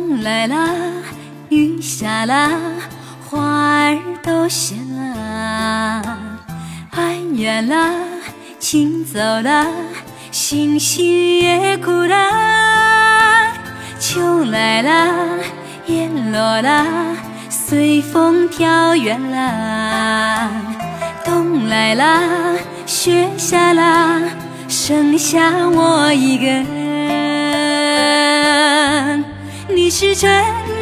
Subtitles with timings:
[0.00, 0.56] 风来了，
[1.50, 2.50] 雨下了，
[3.28, 6.16] 花儿都谢了，
[6.92, 7.92] 爱远了，
[8.58, 9.66] 心走了，
[10.30, 12.16] 星星也哭了，
[13.98, 15.38] 秋来了。
[15.86, 16.86] 叶落了，
[17.50, 20.50] 随风飘远了，
[21.24, 24.22] 冬来了，雪下了，
[24.66, 26.79] 剩下我一个。
[29.90, 30.30] 你是真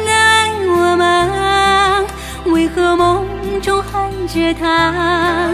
[0.05, 2.05] 的爱我吗？
[2.45, 3.25] 为何梦
[3.59, 5.49] 中喊着他？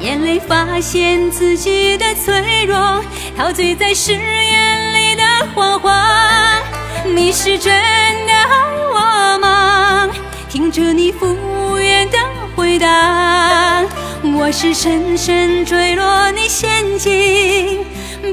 [0.00, 3.02] 眼泪发现自己的脆弱，
[3.34, 5.22] 陶醉在誓言里的
[5.54, 6.60] 谎话。
[7.06, 8.58] 你是真的爱
[8.92, 10.06] 我吗？
[10.50, 11.34] 听着你敷
[11.78, 12.18] 衍的
[12.54, 13.82] 回答，
[14.22, 17.82] 我是深深坠落你陷阱，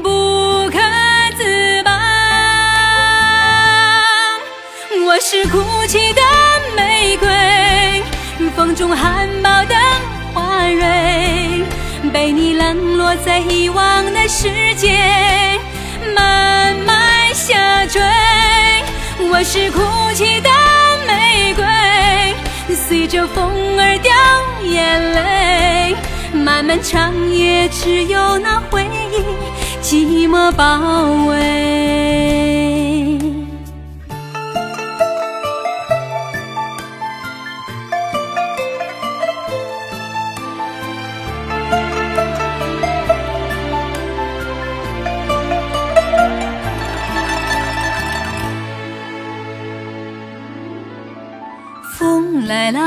[0.02, 0.10] 不
[8.68, 9.74] 风中含苞的
[10.34, 11.64] 花蕊，
[12.12, 14.94] 被你冷落在遗忘的世界，
[16.14, 17.98] 慢慢下坠。
[19.20, 19.80] 我是哭
[20.12, 20.50] 泣的
[21.06, 24.12] 玫瑰，随着风儿掉
[24.62, 25.96] 眼泪，
[26.34, 29.24] 漫漫长夜只有那回忆
[29.82, 32.17] 寂寞包围。
[52.48, 52.80] 来了，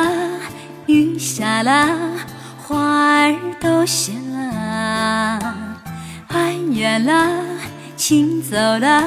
[0.88, 1.88] 雨下了，
[2.64, 5.40] 花儿都谢了。
[6.30, 7.30] 爱远了，
[7.96, 9.04] 情走了，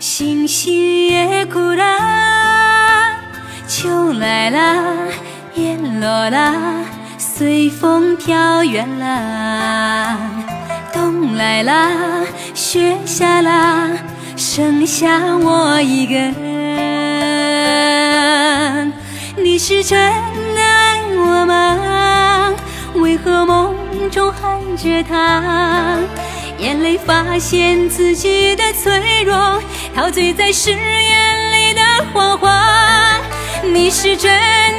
[0.00, 1.84] 星星也哭了。
[3.68, 4.82] 秋来了，
[5.56, 6.54] 叶落了，
[7.18, 10.16] 随风飘远了。
[10.94, 12.24] 冬来了，
[12.54, 13.90] 雪下了，
[14.38, 16.32] 剩下我一个
[19.62, 19.96] 你是真
[20.56, 22.52] 的爱我吗？
[22.94, 23.76] 为何梦
[24.10, 26.00] 中喊着他？
[26.58, 29.62] 眼泪发现自己的脆弱，
[29.94, 31.80] 陶醉在誓言里的
[32.12, 33.20] 谎话。
[33.62, 34.32] 你是真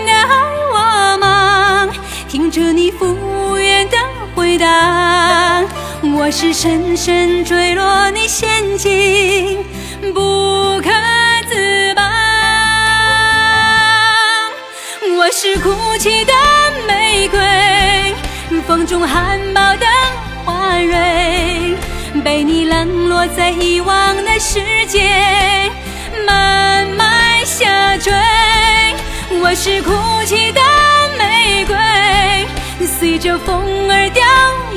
[0.06, 0.28] 的爱
[0.74, 1.90] 我吗？
[2.28, 3.16] 听着你敷
[3.56, 3.98] 衍的
[4.36, 5.64] 回答，
[6.14, 9.64] 我是深深坠落你陷阱，
[10.14, 10.90] 不可
[11.48, 11.56] 自
[15.46, 16.32] 是哭泣的
[16.88, 17.38] 玫瑰，
[18.66, 19.86] 风中含苞的
[20.46, 21.76] 花蕊，
[22.24, 25.02] 被你冷落在遗忘的世界，
[26.26, 28.14] 慢慢下坠。
[29.42, 29.92] 我是哭
[30.24, 30.62] 泣的
[31.20, 34.24] 玫瑰，随着风儿掉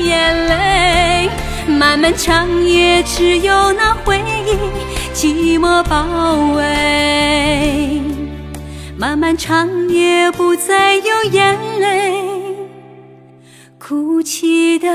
[0.02, 1.30] 眼泪，
[1.68, 4.58] 漫漫长夜只有那回忆
[5.14, 8.02] 寂寞包围。
[8.98, 12.56] 漫漫长夜不再有眼泪，
[13.78, 14.88] 哭泣的。